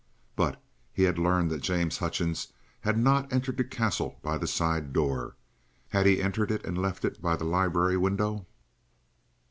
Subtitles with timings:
[0.35, 0.59] But
[0.91, 5.35] he had learned that James Hutchings had not entered the Castle by the side door.
[5.89, 8.47] Had he entered it and left it by the library window?